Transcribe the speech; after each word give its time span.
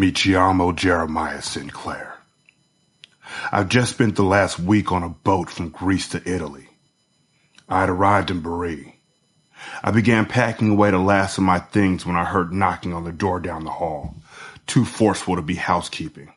me 0.00 0.10
Chiamo 0.10 0.74
Jeremiah 0.74 1.42
Sinclair. 1.42 2.14
I've 3.52 3.68
just 3.68 3.92
spent 3.92 4.16
the 4.16 4.22
last 4.22 4.58
week 4.58 4.92
on 4.92 5.02
a 5.02 5.10
boat 5.10 5.50
from 5.50 5.68
Greece 5.68 6.08
to 6.08 6.22
Italy. 6.26 6.68
I 7.68 7.80
had 7.80 7.90
arrived 7.90 8.30
in 8.30 8.40
Bari. 8.40 8.98
I 9.84 9.90
began 9.90 10.24
packing 10.24 10.70
away 10.70 10.90
the 10.90 10.98
last 10.98 11.36
of 11.36 11.44
my 11.44 11.58
things 11.58 12.06
when 12.06 12.16
I 12.16 12.24
heard 12.24 12.50
knocking 12.50 12.94
on 12.94 13.04
the 13.04 13.12
door 13.12 13.40
down 13.40 13.64
the 13.64 13.70
hall, 13.70 14.14
too 14.66 14.86
forceful 14.86 15.36
to 15.36 15.42
be 15.42 15.56
housekeeping. 15.56 16.32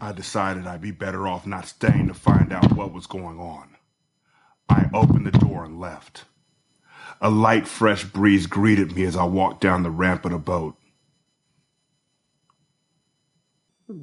I 0.00 0.12
decided 0.16 0.66
I'd 0.66 0.82
be 0.82 0.90
better 0.90 1.28
off 1.28 1.46
not 1.46 1.68
staying 1.68 2.08
to 2.08 2.14
find 2.14 2.52
out 2.52 2.72
what 2.72 2.92
was 2.92 3.06
going 3.06 3.38
on. 3.38 3.76
I 4.68 4.90
opened 4.92 5.26
the 5.26 5.38
door 5.38 5.64
and 5.64 5.78
left. 5.78 6.24
A 7.20 7.28
light, 7.28 7.66
fresh 7.68 8.04
breeze 8.04 8.46
greeted 8.46 8.96
me 8.96 9.04
as 9.04 9.16
I 9.16 9.24
walked 9.24 9.60
down 9.60 9.82
the 9.82 9.90
ramp 9.90 10.24
of 10.24 10.32
the 10.32 10.38
boat. 10.38 10.76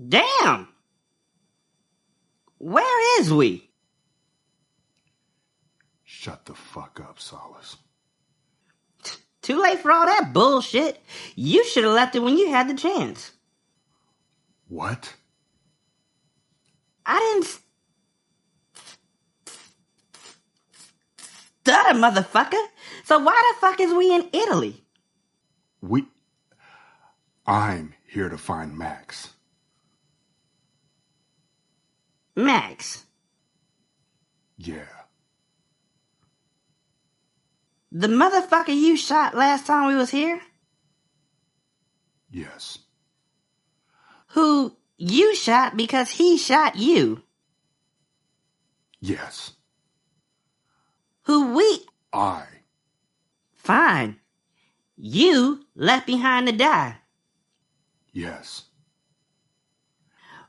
Damn! 0.08 0.68
Where 2.60 3.22
is 3.22 3.34
we? 3.34 3.70
Shut 6.04 6.46
the 6.46 6.54
fuck 6.54 7.00
up, 7.00 7.20
Solace. 7.20 7.78
Too 9.42 9.62
late 9.62 9.80
for 9.80 9.92
all 9.92 10.06
that 10.06 10.34
bullshit. 10.34 11.02
You 11.36 11.64
should 11.64 11.86
have 11.86 11.94
left 11.94 12.16
it 12.16 12.20
when 12.20 12.38
you 12.38 12.50
had 12.50 12.68
the 12.68 12.74
chance. 12.74 13.32
What? 14.68 15.16
I 17.06 17.18
didn't 17.20 17.62
stutter, 21.62 21.98
motherfucker. 21.98 22.62
So 23.08 23.20
why 23.20 23.42
the 23.54 23.60
fuck 23.62 23.80
is 23.80 23.94
we 23.94 24.14
in 24.14 24.28
Italy? 24.34 24.84
We. 25.82 26.08
I'm 27.46 27.94
here 28.06 28.28
to 28.28 28.38
find 28.38 28.78
Max. 28.78 29.30
Max. 32.36 33.06
Yeah. 34.58 34.90
The 37.94 38.10
motherfucker 38.10 38.76
you 38.76 38.98
shot 38.98 39.34
last 39.36 39.66
time 39.66 39.88
we 39.88 39.96
was 39.96 40.10
here? 40.10 40.42
Yes. 42.30 42.78
Who 44.32 44.76
you 44.98 45.34
shot 45.34 45.78
because 45.78 46.10
he 46.10 46.38
shot 46.38 46.76
you? 46.76 47.24
Yes. 49.00 49.54
Who 51.22 51.56
we 51.56 51.86
I. 52.12 52.44
fine. 53.68 54.16
You 54.96 55.60
left 55.76 56.08
behind 56.08 56.48
to 56.48 56.54
die. 56.54 56.96
Yes. 58.14 58.64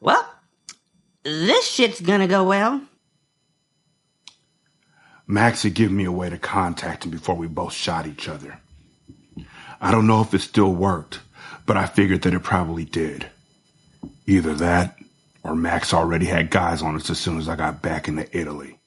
Well, 0.00 0.24
this 1.24 1.66
shit's 1.68 2.00
gonna 2.00 2.28
go 2.28 2.44
well. 2.44 2.80
Max 5.26 5.64
had 5.64 5.74
given 5.74 5.96
me 5.96 6.04
a 6.04 6.12
way 6.12 6.30
to 6.30 6.38
contact 6.38 7.04
him 7.04 7.10
before 7.10 7.34
we 7.34 7.48
both 7.48 7.72
shot 7.72 8.06
each 8.06 8.28
other. 8.28 8.60
I 9.80 9.90
don't 9.90 10.06
know 10.06 10.22
if 10.22 10.32
it 10.32 10.40
still 10.40 10.72
worked, 10.72 11.20
but 11.66 11.76
I 11.76 11.86
figured 11.86 12.22
that 12.22 12.34
it 12.34 12.42
probably 12.42 12.84
did. 12.84 13.28
Either 14.26 14.54
that, 14.54 14.96
or 15.42 15.56
Max 15.56 15.92
already 15.92 16.26
had 16.26 16.50
guys 16.50 16.82
on 16.82 16.94
us 16.94 17.10
as 17.10 17.18
soon 17.18 17.38
as 17.38 17.48
I 17.48 17.56
got 17.56 17.82
back 17.82 18.06
into 18.08 18.26
Italy. 18.36 18.78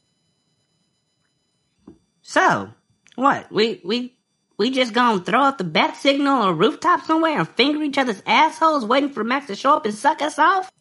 So, 2.21 2.69
what? 3.15 3.51
We 3.51 3.81
we 3.83 4.15
we 4.61 4.69
just 4.69 4.93
gonna 4.93 5.19
throw 5.19 5.41
up 5.41 5.57
the 5.57 5.63
bat 5.63 5.95
signal 5.95 6.35
on 6.35 6.49
a 6.49 6.53
rooftop 6.53 7.01
somewhere 7.01 7.39
and 7.39 7.49
finger 7.49 7.81
each 7.81 7.97
other's 7.97 8.21
assholes 8.27 8.85
waiting 8.85 9.09
for 9.09 9.23
Max 9.23 9.47
to 9.47 9.55
show 9.55 9.75
up 9.75 9.85
and 9.87 9.93
suck 9.95 10.21
us 10.21 10.37
off? 10.37 10.71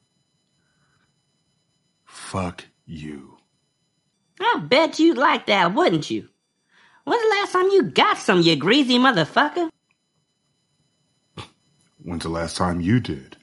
Fuck 2.05 2.67
you. 2.85 3.39
I 4.39 4.61
bet 4.63 4.99
you'd 4.99 5.17
like 5.17 5.47
that, 5.47 5.73
wouldn't 5.73 6.11
you? 6.11 6.29
When's 7.05 7.23
the 7.23 7.29
last 7.31 7.53
time 7.53 7.69
you 7.71 7.85
got 7.85 8.19
some, 8.19 8.43
you 8.43 8.55
greasy 8.55 8.99
motherfucker? 8.99 9.71
When's 12.03 12.25
the 12.25 12.29
last 12.29 12.59
time 12.59 12.83
you 12.83 13.01
did? 13.01 13.39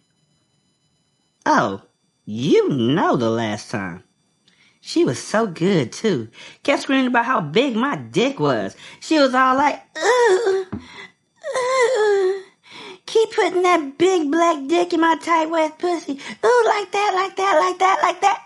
Oh, 1.47 1.81
you 2.25 2.69
know 2.69 3.15
the 3.15 3.31
last 3.31 3.71
time. 3.71 4.03
She 4.87 5.03
was 5.03 5.21
so 5.21 5.45
good 5.47 5.91
too. 5.91 6.29
Kept 6.63 6.83
screaming 6.83 7.07
about 7.07 7.25
how 7.25 7.41
big 7.41 7.75
my 7.75 7.97
dick 7.97 8.39
was. 8.39 8.73
She 9.01 9.19
was 9.19 9.35
all 9.35 9.57
like, 9.57 9.83
ooh, 9.97 10.65
ooh. 11.57 12.43
Keep 13.05 13.33
putting 13.33 13.63
that 13.63 13.97
big 13.97 14.31
black 14.31 14.65
dick 14.67 14.93
in 14.93 15.01
my 15.01 15.17
tight 15.17 15.49
wet 15.49 15.77
pussy. 15.77 16.13
Ooh, 16.13 16.63
like 16.65 16.89
that, 16.93 17.11
like 17.13 17.35
that, 17.35 17.59
like 17.59 17.79
that, 17.79 17.99
like 18.01 18.21
that. 18.21 18.41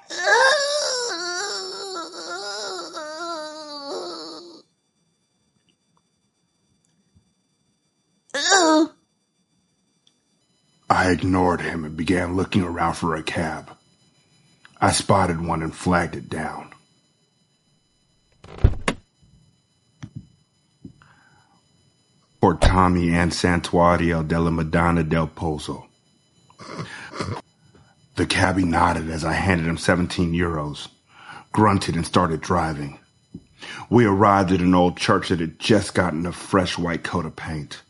Ooh. 8.36 8.90
I 10.90 11.12
ignored 11.12 11.62
him 11.62 11.86
and 11.86 11.96
began 11.96 12.36
looking 12.36 12.64
around 12.64 12.96
for 12.96 13.14
a 13.14 13.22
cab. 13.22 13.78
I 14.84 14.92
spotted 14.92 15.40
one 15.40 15.62
and 15.62 15.76
flagged 15.76 16.16
it 16.16 16.28
down. 16.28 16.74
For 22.40 22.56
Tommy 22.56 23.14
and 23.14 23.32
Santuario 23.32 24.28
della 24.28 24.50
Madonna 24.50 25.04
del 25.04 25.28
Pozzo. 25.28 25.86
The 28.16 28.26
cabbie 28.26 28.66
nodded 28.66 29.08
as 29.12 29.24
I 29.24 29.34
handed 29.34 29.68
him 29.68 29.78
17 29.78 30.34
euros, 30.34 30.88
grunted 31.52 31.96
and 31.96 32.06
started 32.06 32.42
driving. 32.42 32.98
We 33.92 34.06
arrived 34.06 34.52
at 34.52 34.62
an 34.62 34.74
old 34.74 34.98
church 34.98 35.30
that 35.30 35.40
had 35.40 35.60
just 35.60 35.94
gotten 35.94 36.26
a 36.26 36.32
fresh 36.32 36.80
white 36.80 37.04
coat 37.04 37.28
of 37.28 37.36
paint. 37.36 37.84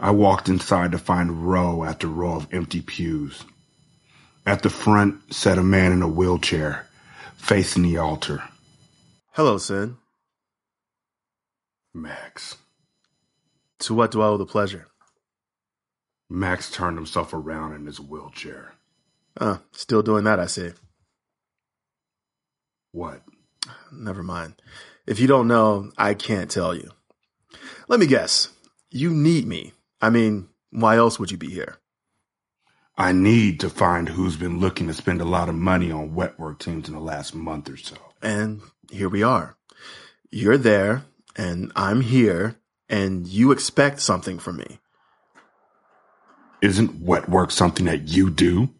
I 0.00 0.10
walked 0.10 0.48
inside 0.48 0.90
to 0.92 0.98
find 0.98 1.48
row 1.48 1.84
after 1.84 2.08
row 2.08 2.34
of 2.34 2.52
empty 2.52 2.82
pews. 2.82 3.44
At 4.46 4.62
the 4.62 4.70
front 4.70 5.34
sat 5.34 5.58
a 5.58 5.62
man 5.62 5.90
in 5.90 6.02
a 6.02 6.08
wheelchair, 6.08 6.86
facing 7.36 7.82
the 7.82 7.96
altar. 7.96 8.44
Hello, 9.32 9.58
Sin. 9.58 9.96
Max. 11.92 12.56
To 13.80 13.94
what 13.94 14.12
do 14.12 14.22
I 14.22 14.26
owe 14.26 14.36
the 14.36 14.46
pleasure? 14.46 14.86
Max 16.30 16.70
turned 16.70 16.96
himself 16.96 17.34
around 17.34 17.74
in 17.74 17.86
his 17.86 17.98
wheelchair. 17.98 18.74
Uh, 19.36 19.58
still 19.72 20.02
doing 20.02 20.24
that, 20.24 20.38
I 20.38 20.46
see. 20.46 20.70
What? 22.92 23.22
Never 23.92 24.22
mind. 24.22 24.54
If 25.06 25.18
you 25.18 25.26
don't 25.26 25.48
know, 25.48 25.90
I 25.98 26.14
can't 26.14 26.50
tell 26.50 26.72
you. 26.72 26.90
Let 27.88 27.98
me 27.98 28.06
guess. 28.06 28.50
You 28.90 29.10
need 29.10 29.46
me. 29.46 29.72
I 30.00 30.10
mean, 30.10 30.48
why 30.70 30.96
else 30.96 31.18
would 31.18 31.30
you 31.30 31.36
be 31.36 31.50
here? 31.50 31.78
I 32.98 33.12
need 33.12 33.60
to 33.60 33.68
find 33.68 34.08
who's 34.08 34.36
been 34.36 34.58
looking 34.58 34.86
to 34.86 34.94
spend 34.94 35.20
a 35.20 35.26
lot 35.26 35.48
of 35.48 35.54
money 35.54 35.90
on 35.90 36.14
wet 36.14 36.38
work 36.38 36.58
teams 36.58 36.88
in 36.88 36.94
the 36.94 37.00
last 37.00 37.34
month 37.34 37.68
or 37.68 37.76
so. 37.76 37.96
And 38.22 38.62
here 38.90 39.10
we 39.10 39.22
are. 39.22 39.56
You're 40.30 40.56
there, 40.56 41.04
and 41.36 41.72
I'm 41.76 42.00
here, 42.00 42.56
and 42.88 43.26
you 43.26 43.52
expect 43.52 44.00
something 44.00 44.38
from 44.38 44.56
me. 44.56 44.80
Isn't 46.62 47.02
wet 47.02 47.28
work 47.28 47.50
something 47.50 47.84
that 47.84 48.08
you 48.08 48.30
do? 48.30 48.70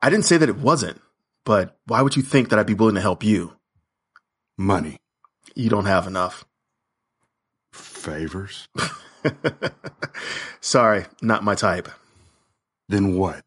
I 0.00 0.08
didn't 0.08 0.24
say 0.24 0.38
that 0.38 0.48
it 0.48 0.58
wasn't, 0.58 1.00
but 1.44 1.76
why 1.86 2.00
would 2.00 2.16
you 2.16 2.22
think 2.22 2.48
that 2.48 2.58
I'd 2.58 2.66
be 2.66 2.74
willing 2.74 2.94
to 2.94 3.00
help 3.00 3.22
you? 3.22 3.56
Money. 4.56 4.96
You 5.54 5.68
don't 5.68 5.84
have 5.84 6.06
enough. 6.06 6.46
Favors? 7.72 8.68
Sorry, 10.60 11.04
not 11.20 11.44
my 11.44 11.54
type. 11.54 11.88
Then 12.88 13.16
what? 13.16 13.42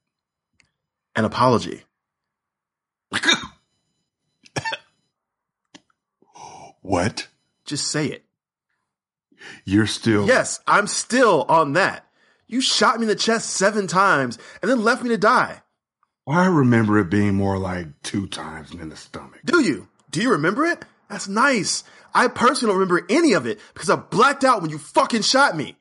An 1.16 1.25
apology. 1.25 1.84
What? 6.88 7.28
Just 7.66 7.92
say 7.92 8.07
it. 8.07 8.24
You're 9.66 9.88
still. 9.88 10.25
Yes, 10.25 10.62
I'm 10.66 10.88
still 10.88 11.45
on 11.50 11.74
that. 11.74 12.06
You 12.48 12.62
shot 12.62 12.98
me 12.98 13.04
in 13.04 13.10
the 13.10 13.16
chest 13.16 13.50
seven 13.50 13.88
times 13.88 14.38
and 14.62 14.72
then 14.72 14.86
left 14.86 15.04
me 15.04 15.10
to 15.10 15.18
die. 15.18 15.63
I 16.25 16.45
remember 16.45 16.98
it 16.98 17.10
being 17.10 17.36
more 17.36 17.57
like 17.57 17.88
two 18.04 18.25
times 18.25 18.72
in 18.72 18.88
the 18.88 18.95
stomach. 18.95 19.42
Do 19.44 19.62
you? 19.62 19.90
Do 20.12 20.22
you 20.22 20.31
remember 20.31 20.66
it? 20.66 20.86
That's 21.10 21.28
nice. 21.28 21.83
I 22.13 22.30
personally 22.30 22.72
don't 22.72 22.80
remember 22.80 23.06
any 23.10 23.33
of 23.33 23.45
it 23.45 23.60
because 23.74 23.90
I 23.90 23.98
blacked 23.98 24.45
out 24.45 24.62
when 24.62 24.72
you 24.72 24.78
fucking 24.78 25.24
shot 25.24 25.57
me. 25.57 25.75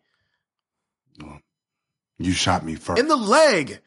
You 2.18 2.32
shot 2.32 2.64
me 2.64 2.74
first. 2.74 2.98
In 2.98 3.08
the 3.08 3.16
leg. 3.16 3.80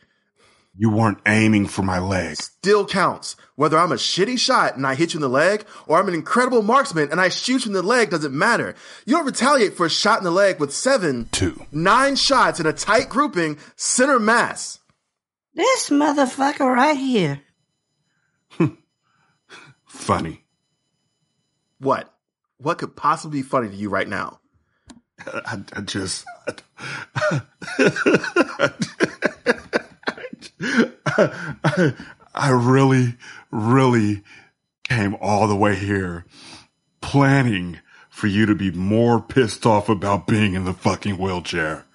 You 0.78 0.90
weren't 0.92 1.20
aiming 1.26 1.68
for 1.68 1.82
my 1.82 2.00
leg. 2.00 2.38
Still 2.38 2.86
counts. 2.86 3.36
Whether 3.56 3.78
I'm 3.78 3.92
a 3.92 3.96
shitty 3.96 4.40
shot 4.40 4.78
and 4.78 4.88
I 4.88 4.96
hit 4.96 5.14
you 5.14 5.18
in 5.18 5.22
the 5.22 5.28
leg, 5.28 5.66
or 5.88 6.00
I'm 6.00 6.08
an 6.08 6.14
incredible 6.14 6.62
marksman 6.62 7.12
and 7.12 7.20
I 7.20 7.28
shoot 7.28 7.66
you 7.66 7.70
in 7.70 7.74
the 7.74 7.82
leg 7.82 8.12
doesn't 8.12 8.34
matter. 8.34 8.76
You 9.06 9.16
don't 9.16 9.26
retaliate 9.26 9.74
for 9.74 9.88
a 9.88 9.90
shot 9.90 10.20
in 10.20 10.24
the 10.24 10.32
leg 10.32 10.60
with 10.60 10.74
seven, 10.74 11.28
two, 11.32 11.66
nine 11.72 12.16
shots 12.16 12.62
in 12.62 12.66
a 12.66 12.72
tight 12.72 13.10
grouping, 13.10 13.58
center 13.76 14.20
mass. 14.20 14.80
This 15.54 15.90
motherfucker 15.90 16.74
right 16.74 16.96
here. 16.96 17.42
Funny. 19.86 20.46
What? 21.80 22.14
What 22.58 22.78
could 22.78 22.96
possibly 22.96 23.40
be 23.40 23.48
funny 23.48 23.70
to 23.70 23.76
you 23.76 23.90
right 23.90 24.08
now? 24.08 24.39
I, 25.28 25.62
I 25.74 25.82
just. 25.82 26.26
I, 31.18 31.94
I 32.36 32.50
really, 32.52 33.16
really 33.52 34.24
came 34.84 35.16
all 35.20 35.48
the 35.48 35.56
way 35.56 35.76
here 35.76 36.26
planning 37.02 37.80
for 38.10 38.28
you 38.28 38.46
to 38.46 38.56
be 38.56 38.72
more 38.72 39.22
pissed 39.22 39.66
off 39.66 39.90
about 39.90 40.28
being 40.28 40.54
in 40.54 40.66
the 40.66 40.74
fucking 40.74 41.18
wheelchair. 41.18 41.86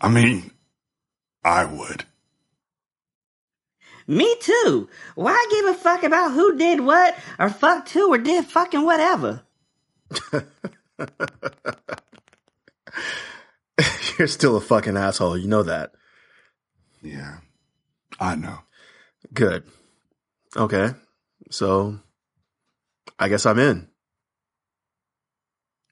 I 0.00 0.08
mean, 0.08 0.50
I 1.44 1.64
would. 1.64 2.04
Me 4.06 4.36
too. 4.40 4.88
Why 5.14 5.46
give 5.50 5.66
a 5.66 5.74
fuck 5.74 6.02
about 6.02 6.32
who 6.32 6.56
did 6.56 6.80
what 6.80 7.14
or 7.38 7.50
fucked 7.50 7.90
who 7.90 8.12
or 8.12 8.18
did 8.18 8.46
fucking 8.46 8.82
whatever? 8.82 9.42
You're 14.18 14.28
still 14.28 14.56
a 14.56 14.60
fucking 14.60 14.96
asshole. 14.96 15.38
You 15.38 15.48
know 15.48 15.62
that. 15.62 15.92
Yeah, 17.02 17.38
I 18.18 18.34
know. 18.34 18.58
Good. 19.32 19.64
Okay. 20.56 20.90
So 21.50 21.98
I 23.18 23.28
guess 23.28 23.46
I'm 23.46 23.58
in. 23.58 23.88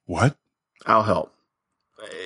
What? 0.07 0.37
I'll 0.87 1.03
help. 1.03 1.35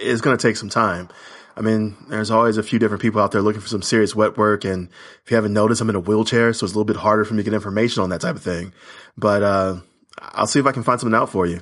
It's 0.03 0.21
going 0.21 0.37
to 0.37 0.43
take 0.43 0.57
some 0.57 0.69
time. 0.69 1.09
I 1.57 1.63
mean, 1.63 1.97
there's 2.09 2.31
always 2.31 2.57
a 2.57 2.63
few 2.63 2.79
different 2.79 3.03
people 3.03 3.21
out 3.21 3.33
there 3.33 3.43
looking 3.43 3.61
for 3.61 3.69
some 3.69 3.83
serious 3.83 4.15
wet 4.15 4.37
work. 4.37 4.65
And 4.65 4.89
if 5.25 5.31
you 5.31 5.35
haven't 5.35 5.53
noticed, 5.53 5.81
I'm 5.81 5.91
in 5.91 5.97
a 5.97 6.01
wheelchair, 6.01 6.53
so 6.53 6.65
it's 6.65 6.73
a 6.73 6.77
little 6.77 6.85
bit 6.85 6.97
harder 6.97 7.25
for 7.25 7.35
me 7.35 7.39
to 7.39 7.45
get 7.45 7.55
information 7.55 8.03
on 8.03 8.11
that 8.11 8.21
type 8.21 8.37
of 8.37 8.43
thing. 8.43 8.73
But, 9.17 9.43
uh, 9.43 9.77
I'll 10.19 10.47
see 10.47 10.61
if 10.61 10.67
I 10.67 10.73
can 10.73 10.83
find 10.83 11.01
something 11.01 11.17
out 11.17 11.31
for 11.31 11.47
you. 11.47 11.61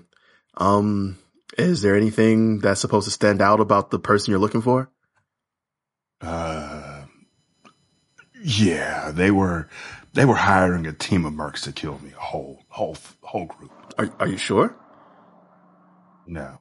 Um, 0.56 1.18
is 1.56 1.82
there 1.82 1.96
anything 1.96 2.58
that's 2.58 2.80
supposed 2.80 3.06
to 3.06 3.10
stand 3.10 3.40
out 3.40 3.60
about 3.60 3.90
the 3.90 3.98
person 3.98 4.30
you're 4.30 4.40
looking 4.40 4.60
for? 4.60 4.90
Uh, 6.20 7.04
yeah, 8.42 9.10
they 9.12 9.30
were, 9.30 9.68
they 10.12 10.24
were 10.24 10.34
hiring 10.34 10.86
a 10.86 10.92
team 10.92 11.24
of 11.24 11.32
mercs 11.32 11.62
to 11.62 11.72
kill 11.72 11.98
me. 12.00 12.10
A 12.16 12.20
whole, 12.20 12.64
whole, 12.68 12.96
whole 13.22 13.46
group. 13.46 13.70
Are, 13.96 14.10
are 14.20 14.28
you 14.28 14.36
sure? 14.36 14.76
No. 16.26 16.60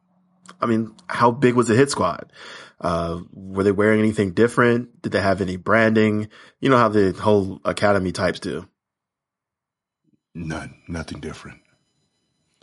I 0.62 0.66
mean, 0.66 0.96
how 1.08 1.32
big 1.32 1.56
was 1.56 1.68
the 1.68 1.76
hit 1.76 1.92
squad? 1.92 2.32
Uh, 2.80 3.22
were 3.34 3.64
they 3.64 3.72
wearing 3.72 4.00
anything 4.00 4.32
different? 4.32 5.02
Did 5.02 5.12
they 5.12 5.22
have 5.22 5.42
any 5.42 5.58
branding? 5.58 6.30
You 6.60 6.70
know 6.70 6.78
how 6.78 6.90
the 6.90 7.12
whole 7.12 7.60
academy 7.66 8.12
types 8.12 8.40
do. 8.40 8.68
None. 10.34 10.76
Nothing 10.88 11.20
different. 11.20 11.60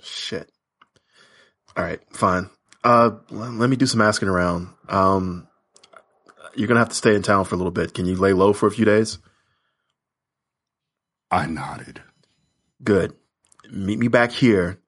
Shit. 0.01 0.51
All 1.77 1.85
right, 1.85 2.01
fine. 2.13 2.51
Uh, 2.83 3.13
let 3.31 3.69
me 3.69 3.77
do 3.77 3.87
some 3.87 4.01
asking 4.01 4.29
around. 4.29 4.69
Um, 4.89 5.49
you're 6.55 6.69
gonna 6.69 6.81
have 6.81 6.91
to 6.91 6.95
stay 6.95 7.15
in 7.15 7.23
town 7.23 7.45
for 7.45 7.55
a 7.55 7.59
little 7.59 7.73
bit. 7.73 7.95
Can 7.95 8.07
you 8.07 8.17
lay 8.17 8.33
low 8.33 8.53
for 8.53 8.67
a 8.67 8.71
few 8.71 8.85
days? 8.85 9.19
I 11.31 11.47
nodded. 11.47 12.01
Good. 12.83 13.15
Meet 13.71 13.99
me 13.99 14.09
back 14.09 14.31
here 14.31 14.81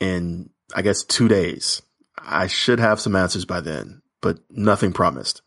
in, 0.00 0.50
I 0.74 0.82
guess, 0.82 1.02
two 1.04 1.28
days. 1.28 1.82
I 2.16 2.46
should 2.46 2.78
have 2.78 3.00
some 3.00 3.16
answers 3.16 3.44
by 3.44 3.60
then, 3.60 4.00
but 4.20 4.38
nothing 4.48 4.92
promised. 4.92 5.42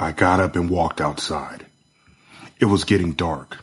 I 0.00 0.10
got 0.10 0.40
up 0.40 0.56
and 0.56 0.68
walked 0.68 1.00
outside. 1.00 1.66
It 2.58 2.64
was 2.64 2.84
getting 2.84 3.12
dark. 3.12 3.58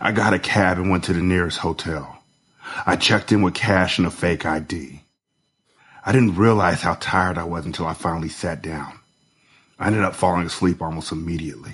I 0.00 0.10
got 0.10 0.34
a 0.34 0.38
cab 0.38 0.78
and 0.78 0.90
went 0.90 1.04
to 1.04 1.12
the 1.12 1.22
nearest 1.22 1.58
hotel. 1.58 2.17
I 2.86 2.96
checked 2.96 3.32
in 3.32 3.42
with 3.42 3.54
cash 3.54 3.98
and 3.98 4.06
a 4.06 4.10
fake 4.10 4.46
ID. 4.46 5.02
I 6.04 6.12
didn't 6.12 6.36
realize 6.36 6.82
how 6.82 6.94
tired 6.94 7.38
I 7.38 7.44
was 7.44 7.66
until 7.66 7.86
I 7.86 7.94
finally 7.94 8.28
sat 8.28 8.62
down. 8.62 8.98
I 9.78 9.86
ended 9.86 10.02
up 10.02 10.14
falling 10.14 10.46
asleep 10.46 10.80
almost 10.80 11.12
immediately. 11.12 11.72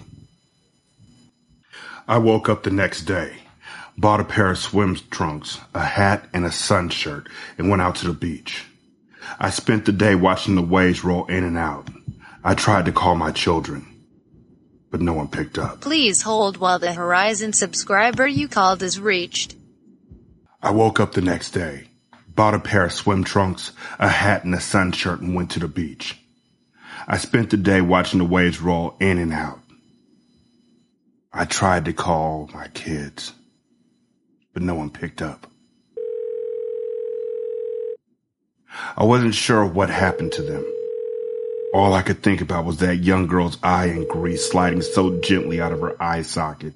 I 2.06 2.18
woke 2.18 2.48
up 2.48 2.62
the 2.62 2.70
next 2.70 3.02
day, 3.02 3.32
bought 3.96 4.20
a 4.20 4.24
pair 4.24 4.50
of 4.50 4.58
swim 4.58 4.96
trunks, 5.10 5.58
a 5.72 5.84
hat, 5.84 6.28
and 6.34 6.44
a 6.44 6.52
sun 6.52 6.90
shirt, 6.90 7.28
and 7.56 7.70
went 7.70 7.80
out 7.80 7.96
to 7.96 8.06
the 8.06 8.12
beach. 8.12 8.64
I 9.38 9.50
spent 9.50 9.86
the 9.86 9.92
day 9.92 10.14
watching 10.14 10.54
the 10.54 10.62
waves 10.62 11.02
roll 11.02 11.26
in 11.26 11.44
and 11.44 11.56
out. 11.56 11.88
I 12.42 12.54
tried 12.54 12.84
to 12.86 12.92
call 12.92 13.14
my 13.14 13.30
children, 13.30 13.86
but 14.90 15.00
no 15.00 15.14
one 15.14 15.28
picked 15.28 15.58
up. 15.58 15.80
Please 15.80 16.20
hold 16.22 16.58
while 16.58 16.78
the 16.78 16.88
Verizon 16.88 17.54
subscriber 17.54 18.26
you 18.26 18.48
called 18.48 18.82
is 18.82 19.00
reached. 19.00 19.56
I 20.64 20.70
woke 20.70 20.98
up 20.98 21.12
the 21.12 21.20
next 21.20 21.50
day, 21.50 21.88
bought 22.26 22.54
a 22.54 22.58
pair 22.58 22.86
of 22.86 22.92
swim 22.94 23.22
trunks, 23.22 23.72
a 23.98 24.08
hat, 24.08 24.44
and 24.44 24.54
a 24.54 24.60
sun 24.60 24.92
shirt, 24.92 25.20
and 25.20 25.34
went 25.34 25.50
to 25.50 25.60
the 25.60 25.68
beach. 25.68 26.18
I 27.06 27.18
spent 27.18 27.50
the 27.50 27.58
day 27.58 27.82
watching 27.82 28.18
the 28.18 28.24
waves 28.24 28.62
roll 28.62 28.96
in 28.98 29.18
and 29.18 29.30
out. 29.30 29.60
I 31.30 31.44
tried 31.44 31.84
to 31.84 31.92
call 31.92 32.48
my 32.54 32.68
kids, 32.68 33.34
but 34.54 34.62
no 34.62 34.74
one 34.74 34.88
picked 34.88 35.20
up. 35.20 35.46
I 38.96 39.04
wasn't 39.04 39.34
sure 39.34 39.66
what 39.66 39.90
happened 39.90 40.32
to 40.32 40.42
them. 40.42 40.64
All 41.74 41.92
I 41.92 42.00
could 42.00 42.22
think 42.22 42.40
about 42.40 42.64
was 42.64 42.78
that 42.78 43.04
young 43.04 43.26
girl's 43.26 43.58
eye 43.62 43.88
in 43.88 44.08
Greece 44.08 44.48
sliding 44.50 44.80
so 44.80 45.20
gently 45.20 45.60
out 45.60 45.72
of 45.72 45.80
her 45.82 46.02
eye 46.02 46.22
socket 46.22 46.72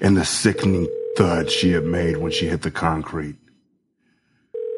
and 0.00 0.16
the 0.16 0.24
sickening 0.24 0.88
thud 1.16 1.50
she 1.50 1.72
had 1.72 1.84
made 1.84 2.16
when 2.16 2.32
she 2.32 2.46
hit 2.46 2.62
the 2.62 2.70
concrete. 2.70 3.36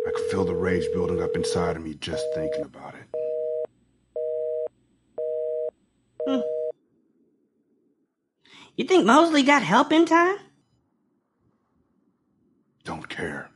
I 0.06 0.10
could 0.14 0.30
feel 0.30 0.44
the 0.44 0.54
rage 0.54 0.84
building 0.92 1.22
up 1.22 1.34
inside 1.34 1.76
of 1.76 1.82
me 1.82 1.94
just 1.94 2.24
thinking 2.34 2.62
about 2.62 2.94
it. 2.94 3.06
Hmm. 6.26 6.40
You 8.76 8.84
think 8.84 9.06
Mosley 9.06 9.42
got 9.42 9.62
help 9.62 9.92
in 9.92 10.06
time? 10.06 10.36
Don't 12.84 13.08
care. 13.08 13.50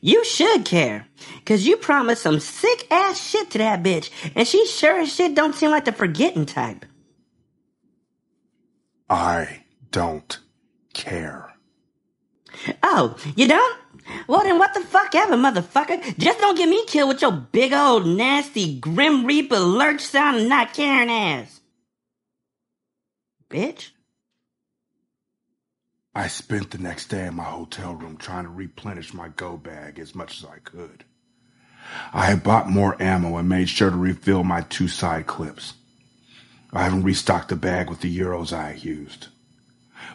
You 0.00 0.24
should 0.24 0.64
care. 0.64 1.06
Cause 1.46 1.64
you 1.64 1.76
promised 1.76 2.22
some 2.22 2.40
sick 2.40 2.88
ass 2.90 3.24
shit 3.24 3.50
to 3.50 3.58
that 3.58 3.82
bitch, 3.84 4.10
and 4.34 4.48
she 4.48 4.66
sure 4.66 5.00
as 5.00 5.14
shit 5.14 5.34
don't 5.34 5.54
seem 5.54 5.70
like 5.70 5.84
the 5.84 5.92
forgetting 5.92 6.46
type. 6.46 6.84
I 9.08 9.64
don't 9.92 10.38
care. 10.94 11.52
Oh, 12.82 13.16
you 13.36 13.48
don't? 13.48 13.78
Well 14.26 14.42
then 14.42 14.58
what 14.58 14.74
the 14.74 14.80
fuck 14.80 15.14
ever, 15.14 15.36
motherfucker. 15.36 16.18
Just 16.18 16.40
don't 16.40 16.56
get 16.56 16.68
me 16.68 16.84
killed 16.86 17.08
with 17.08 17.22
your 17.22 17.32
big 17.32 17.72
old 17.72 18.06
nasty 18.06 18.78
grim 18.78 19.24
reaper 19.24 19.58
lurch 19.58 20.00
sounding 20.00 20.48
not 20.48 20.74
caring 20.74 21.10
ass. 21.10 21.60
Bitch. 23.48 23.90
I 26.14 26.28
spent 26.28 26.70
the 26.70 26.78
next 26.78 27.06
day 27.06 27.26
in 27.26 27.36
my 27.36 27.44
hotel 27.44 27.94
room 27.94 28.16
trying 28.18 28.44
to 28.44 28.50
replenish 28.50 29.14
my 29.14 29.28
go 29.28 29.56
bag 29.56 29.98
as 29.98 30.14
much 30.14 30.38
as 30.38 30.44
I 30.44 30.58
could. 30.58 31.04
I 32.12 32.26
had 32.26 32.42
bought 32.42 32.68
more 32.68 33.00
ammo 33.02 33.36
and 33.38 33.48
made 33.48 33.68
sure 33.68 33.90
to 33.90 33.96
refill 33.96 34.44
my 34.44 34.60
two 34.62 34.88
side 34.88 35.26
clips. 35.26 35.74
I 36.72 36.84
haven't 36.84 37.04
restocked 37.04 37.48
the 37.48 37.56
bag 37.56 37.90
with 37.90 38.00
the 38.00 38.18
euros 38.18 38.52
I 38.52 38.72
had 38.72 38.84
used. 38.84 39.28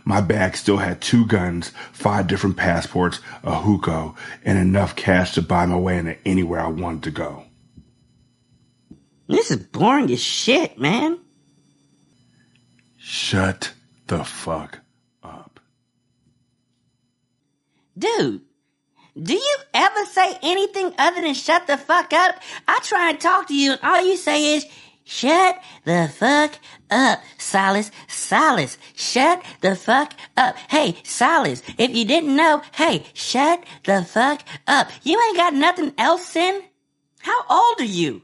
My 0.06 0.22
bag 0.22 0.56
still 0.56 0.78
had 0.78 1.02
two 1.02 1.26
guns, 1.26 1.72
five 1.92 2.28
different 2.28 2.58
passports, 2.58 3.20
a 3.44 3.60
hookah, 3.60 4.14
and 4.44 4.58
enough 4.58 4.96
cash 4.96 5.34
to 5.34 5.42
buy 5.42 5.66
my 5.66 5.78
way 5.78 5.98
into 5.98 6.18
anywhere 6.26 6.60
I 6.60 6.68
wanted 6.68 7.04
to 7.04 7.12
go. 7.12 7.44
This 9.28 9.52
is 9.52 9.58
boring 9.58 10.10
as 10.12 10.22
shit, 10.22 10.80
man. 10.80 11.20
Shut 12.96 13.74
the 14.08 14.24
fuck 14.24 14.80
up. 15.22 15.60
Dude, 17.98 18.42
do 19.22 19.34
you 19.34 19.58
ever 19.74 20.06
say 20.06 20.38
anything 20.44 20.94
other 20.98 21.22
than 21.22 21.34
shut 21.34 21.68
the 21.68 21.78
fuck 21.78 22.14
up? 22.14 22.36
I 22.68 22.80
try 22.84 23.10
and 23.10 23.20
talk 23.20 23.48
to 23.48 23.56
you 23.56 23.72
and 23.72 23.82
all 23.82 24.02
you 24.02 24.16
say 24.18 24.56
is, 24.56 24.66
shut 25.08 25.62
the 25.86 26.12
fuck 26.14 26.60
up, 26.92 27.24
Silas, 27.38 27.92
Silas, 28.08 28.78
shut 28.96 29.44
the 29.62 29.76
fuck 29.76 30.14
up. 30.36 30.56
Hey, 30.70 30.98
Silas, 31.04 31.62
if 31.78 31.96
you 31.96 32.06
didn't 32.06 32.36
know, 32.36 32.62
hey, 32.74 33.06
shut 33.14 33.64
the 33.86 34.04
fuck 34.04 34.42
up. 34.68 34.90
You 35.04 35.20
ain't 35.28 35.38
got 35.38 35.54
nothing 35.54 35.94
else 35.98 36.36
in? 36.36 36.62
How 37.20 37.40
old 37.50 37.80
are 37.80 37.86
you? 37.86 38.22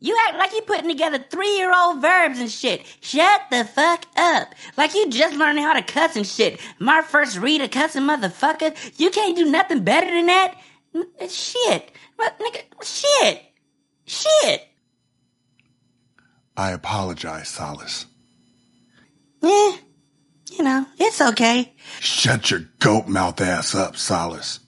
You 0.00 0.18
act 0.28 0.36
like 0.36 0.52
you 0.52 0.60
putting 0.60 0.88
together 0.90 1.18
three 1.18 1.56
year 1.56 1.72
old 1.74 2.02
verbs 2.02 2.38
and 2.38 2.50
shit. 2.50 2.84
Shut 3.00 3.40
the 3.50 3.64
fuck 3.64 4.04
up. 4.16 4.54
Like 4.76 4.94
you 4.94 5.08
just 5.08 5.34
learning 5.34 5.64
how 5.64 5.72
to 5.72 5.82
cuss 5.82 6.14
and 6.14 6.26
shit. 6.26 6.60
My 6.78 7.00
first 7.00 7.38
read 7.38 7.62
a 7.62 7.68
cussing 7.68 8.02
motherfucker. 8.02 8.76
You 9.00 9.10
can't 9.10 9.34
do 9.34 9.50
nothing 9.50 9.82
better 9.82 10.10
than 10.10 10.26
that. 10.26 10.56
Shit. 11.30 11.90
What, 12.16 12.38
nigga, 12.38 12.64
shit. 12.82 13.42
Shit. 14.04 14.68
I 16.56 16.70
apologize, 16.70 17.48
Solace. 17.48 18.06
Yeah. 19.42 19.76
You 20.50 20.62
know, 20.62 20.86
it's 20.98 21.20
okay. 21.20 21.74
Shut 22.00 22.50
your 22.50 22.60
goat 22.78 23.08
mouth 23.08 23.40
ass 23.40 23.74
up, 23.74 23.96
Solace. 23.96 24.60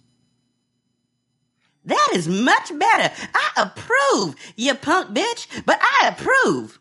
That 1.84 2.10
is 2.14 2.26
much 2.26 2.76
better. 2.76 3.14
I 3.34 3.62
approve, 3.62 4.34
you 4.56 4.74
punk 4.74 5.16
bitch, 5.16 5.46
but 5.64 5.78
I 5.80 6.08
approve. 6.08 6.80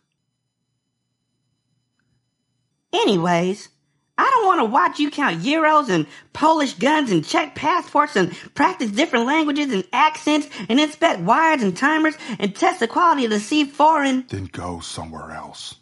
Anyways, 2.92 3.70
I 4.17 4.29
don't 4.31 4.45
want 4.45 4.62
to 4.62 4.65
watch 4.65 5.00
you 5.00 5.12
count 5.12 5.41
euros 5.41 5.89
and 5.89 6.07
Polish 6.31 6.74
guns 6.75 7.12
and 7.12 7.25
check 7.25 7.53
passports 7.55 8.15
and 8.15 8.31
practice 8.55 8.91
different 8.91 9.25
languages 9.25 9.74
and 9.74 9.86
accents 9.91 10.48
and 10.69 10.79
inspect 10.79 11.19
wires 11.22 11.62
and 11.62 11.75
timers 11.75 12.15
and 12.39 12.55
test 12.55 12.79
the 12.79 12.88
quality 12.88 13.25
of 13.25 13.31
the 13.31 13.38
C4 13.38 14.05
and 14.07 14.29
Then 14.29 14.45
go 14.45 14.79
somewhere 14.79 15.31
else. 15.31 15.75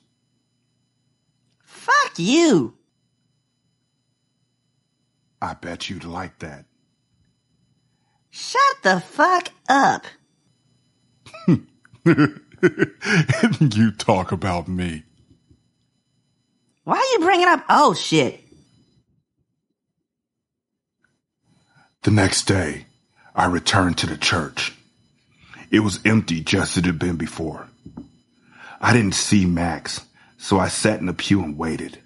fuck 1.63 2.13
you. 2.17 2.73
I 5.41 5.53
bet 5.55 5.89
you'd 5.89 6.05
like 6.05 6.39
that. 6.39 6.65
Shut 8.31 8.77
the 8.81 8.99
fuck 8.99 9.49
up. 9.69 10.05
you 13.75 13.91
talk 13.91 14.31
about 14.31 14.67
me. 14.67 15.03
Why 16.83 16.97
are 16.97 17.13
you 17.13 17.25
bringing 17.25 17.47
up 17.47 17.63
oh 17.69 17.93
shit? 17.93 18.41
The 22.03 22.11
next 22.11 22.43
day, 22.43 22.85
I 23.33 23.45
returned 23.45 23.97
to 23.99 24.07
the 24.07 24.17
church. 24.17 24.73
It 25.71 25.79
was 25.79 25.99
empty 26.05 26.41
just 26.41 26.71
as 26.71 26.77
it 26.79 26.85
had 26.85 26.99
been 26.99 27.15
before. 27.15 27.67
I 28.81 28.91
didn't 28.91 29.15
see 29.15 29.45
Max, 29.45 30.01
so 30.37 30.59
I 30.59 30.67
sat 30.67 30.99
in 30.99 31.05
the 31.05 31.13
pew 31.13 31.41
and 31.41 31.57
waited. 31.57 31.99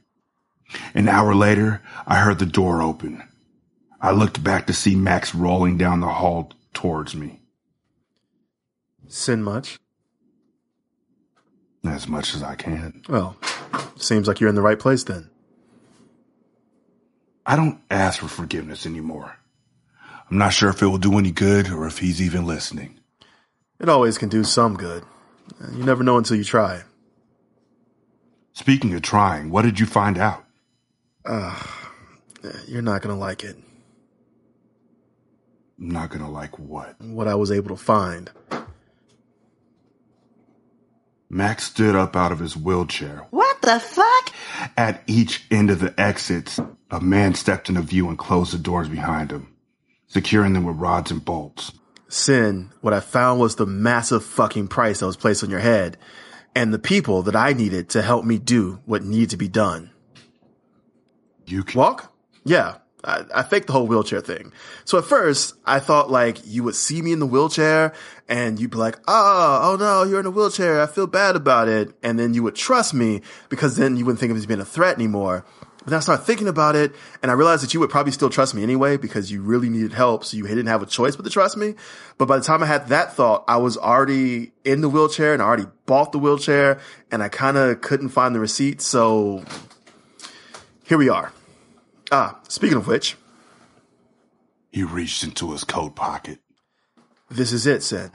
An 0.93 1.10
hour 1.10 1.34
later, 1.34 1.81
I 2.05 2.19
heard 2.19 2.38
the 2.38 2.46
door 2.46 2.81
open. 2.84 3.24
I 4.00 4.12
looked 4.12 4.43
back 4.43 4.67
to 4.67 4.74
see 4.74 4.96
Max 4.96 5.34
rolling 5.34 5.77
down 5.77 6.01
the 6.01 6.07
hall 6.07 6.53
towards 6.74 7.15
me. 7.15 7.41
Sin 9.07 9.43
much? 9.43 9.79
As 11.88 12.08
much 12.08 12.36
as 12.36 12.44
I 12.44 12.56
can. 12.56 13.01
Well, 13.10 13.38
seems 13.96 14.27
like 14.27 14.39
you're 14.39 14.50
in 14.50 14.56
the 14.56 14.62
right 14.62 14.79
place 14.79 15.03
then. 15.03 15.29
I 17.46 17.56
don't 17.56 17.79
ask 17.89 18.20
for 18.20 18.27
forgiveness 18.27 18.86
anymore. 18.86 19.38
I'm 20.29 20.38
not 20.38 20.53
sure 20.53 20.70
if 20.70 20.82
it 20.82 20.88
will 20.88 20.98
do 20.98 21.17
any 21.17 21.32
good 21.32 21.70
or 21.70 21.88
if 21.88 22.00
he's 22.00 22.22
even 22.22 22.46
listening. 22.46 23.00
It 23.79 23.88
always 23.89 24.17
can 24.17 24.29
do 24.29 24.44
some 24.44 24.75
good. 24.75 25.03
You 25.74 25.84
never 25.84 26.03
know 26.03 26.17
until 26.17 26.36
you 26.38 26.44
try. 26.44 26.84
Speaking 28.53 28.94
of 28.94 29.01
trying, 29.01 29.50
what 29.50 29.62
did 29.62 29.79
you 29.79 29.86
find 29.86 30.17
out? 30.17 30.44
Uh, 31.24 31.58
you're 32.67 32.82
not 32.82 33.01
going 33.01 33.15
to 33.15 33.20
like 33.20 33.44
it. 33.44 33.56
I'm 35.79 35.89
not 35.89 36.10
gonna 36.10 36.29
like 36.29 36.58
what. 36.58 37.00
What 37.01 37.27
I 37.27 37.36
was 37.36 37.51
able 37.51 37.70
to 37.70 37.75
find. 37.77 38.32
Max 41.29 41.65
stood 41.65 41.96
up 41.96 42.15
out 42.15 42.31
of 42.31 42.39
his 42.39 42.55
wheelchair. 42.55 43.25
What 43.31 43.62
the 43.62 43.79
fuck? 43.79 44.34
At 44.77 45.03
each 45.07 45.46
end 45.51 45.69
of 45.69 45.79
the 45.79 45.93
exits, 46.00 46.60
a 46.89 47.01
man 47.01 47.34
stepped 47.34 47.69
into 47.69 47.81
view 47.81 48.07
and 48.07 48.17
closed 48.17 48.53
the 48.53 48.57
doors 48.57 48.88
behind 48.88 49.31
him, 49.31 49.53
securing 50.07 50.53
them 50.53 50.63
with 50.63 50.77
rods 50.77 51.12
and 51.12 51.24
bolts. 51.24 51.74
Sin, 52.07 52.72
what 52.79 52.93
I 52.93 53.01
found 53.01 53.41
was 53.41 53.55
the 53.55 53.65
massive 53.65 54.24
fucking 54.24 54.69
price 54.69 55.00
that 55.00 55.05
was 55.05 55.17
placed 55.17 55.43
on 55.43 55.50
your 55.50 55.60
head 55.60 55.98
and 56.55 56.74
the 56.74 56.79
people 56.79 57.22
that 57.24 57.36
I 57.36 57.53
needed 57.53 57.89
to 57.89 58.01
help 58.01 58.24
me 58.24 58.39
do 58.39 58.79
what 58.86 59.03
needed 59.03 59.31
to 59.31 59.38
be 59.38 59.50
done. 59.50 59.91
You 61.46 61.63
can 61.63 61.77
Walk? 61.77 62.13
Yeah. 62.46 62.77
I, 63.08 63.24
I 63.34 63.44
faked 63.44 63.68
the 63.68 63.74
whole 63.74 63.88
wheelchair 63.88 64.20
thing. 64.20 64.52
So 64.84 64.98
at 64.98 65.06
first, 65.06 65.56
I 65.66 65.80
thought 65.80 66.12
like 66.12 66.46
you 66.46 66.64
would 66.64 66.76
see 66.76 67.02
me 67.02 67.14
in 67.14 67.20
the 67.20 67.26
wheelchair 67.26 67.94
and 68.28 68.60
you'd 68.60 68.72
be 68.72 68.78
like, 68.78 68.98
oh, 69.08 69.60
oh 69.64 69.76
no, 69.78 70.04
you're 70.04 70.20
in 70.20 70.26
a 70.26 70.32
wheelchair. 70.32 70.82
I 70.82 70.88
feel 70.88 71.08
bad 71.08 71.38
about 71.38 71.70
it. 71.70 71.94
And 72.04 72.20
then 72.20 72.34
you 72.34 72.44
would 72.44 72.56
trust 72.56 72.94
me 72.94 73.22
because 73.48 73.78
then 73.78 73.96
you 73.96 74.06
wouldn't 74.06 74.20
think 74.20 74.32
of 74.32 74.36
me 74.36 74.40
as 74.40 74.46
being 74.46 74.60
a 74.60 74.66
threat 74.66 74.98
anymore. 74.98 75.46
But 75.80 75.92
then 75.92 75.98
I 75.98 76.00
started 76.02 76.26
thinking 76.26 76.50
about 76.50 76.76
it 76.76 76.94
and 77.22 77.32
I 77.32 77.34
realized 77.34 77.64
that 77.64 77.74
you 77.74 77.80
would 77.80 77.90
probably 77.90 78.12
still 78.12 78.30
trust 78.30 78.54
me 78.54 78.62
anyway 78.62 78.98
because 78.98 79.32
you 79.32 79.42
really 79.42 79.70
needed 79.70 79.94
help. 79.94 80.26
So 80.26 80.36
you 80.36 80.46
didn't 80.46 80.68
have 80.68 80.82
a 80.82 80.86
choice 80.86 81.16
but 81.16 81.24
to 81.24 81.32
trust 81.32 81.56
me. 81.56 81.76
But 82.18 82.28
by 82.28 82.38
the 82.38 82.44
time 82.44 82.62
I 82.62 82.66
had 82.66 82.90
that 82.90 83.14
thought, 83.14 83.46
I 83.48 83.56
was 83.56 83.78
already 83.78 84.52
in 84.66 84.82
the 84.82 84.90
wheelchair 84.90 85.32
and 85.32 85.42
I 85.42 85.46
already 85.46 85.68
bought 85.86 86.12
the 86.12 86.20
wheelchair 86.20 86.82
and 87.10 87.24
I 87.24 87.30
kind 87.30 87.56
of 87.56 87.80
couldn't 87.80 88.10
find 88.10 88.36
the 88.36 88.42
receipt. 88.42 88.82
So 88.82 89.46
here 90.84 90.98
we 90.98 91.08
are. 91.08 91.32
Ah, 92.12 92.40
speaking 92.48 92.78
of 92.78 92.88
which, 92.88 93.16
He 94.72 94.84
reached 94.84 95.24
into 95.24 95.52
his 95.52 95.64
coat 95.64 95.96
pocket. 95.96 96.40
this 97.30 97.52
is 97.52 97.66
it, 97.66 97.84
said. 97.84 98.12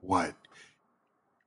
What? 0.00 0.28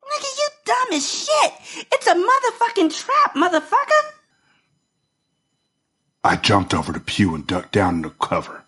Nigga, 0.03 0.37
you 0.37 0.47
dumb 0.65 0.87
as 0.93 1.09
shit. 1.09 1.85
It's 1.91 2.07
a 2.07 2.13
motherfucking 2.13 2.95
trap, 2.95 3.35
motherfucker. 3.35 4.11
I 6.23 6.35
jumped 6.35 6.73
over 6.73 6.91
the 6.91 6.99
pew 6.99 7.35
and 7.35 7.45
ducked 7.47 7.71
down 7.71 7.95
in 7.95 8.01
the 8.03 8.09
cover. 8.09 8.63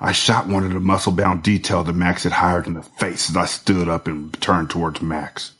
I 0.00 0.12
shot 0.12 0.46
one 0.46 0.64
of 0.64 0.72
the 0.72 0.80
muscle 0.80 1.12
bound 1.12 1.42
detail 1.42 1.82
that 1.84 1.92
Max 1.94 2.22
had 2.22 2.32
hired 2.32 2.66
in 2.66 2.74
the 2.74 2.82
face 2.82 3.30
as 3.30 3.36
I 3.36 3.46
stood 3.46 3.88
up 3.88 4.06
and 4.06 4.32
turned 4.40 4.70
towards 4.70 5.02
Max. 5.02 5.52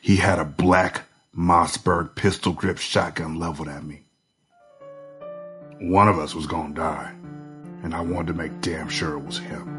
He 0.00 0.16
had 0.16 0.38
a 0.38 0.44
black 0.44 1.02
Mossberg 1.36 2.14
pistol 2.16 2.52
grip 2.52 2.78
shotgun 2.78 3.38
leveled 3.38 3.68
at 3.68 3.84
me. 3.84 4.02
One 5.80 6.08
of 6.08 6.18
us 6.18 6.34
was 6.34 6.48
gonna 6.48 6.74
die, 6.74 7.12
and 7.84 7.94
I 7.94 8.00
wanted 8.00 8.28
to 8.28 8.34
make 8.34 8.60
damn 8.60 8.88
sure 8.88 9.16
it 9.16 9.24
was 9.24 9.38
him. 9.38 9.77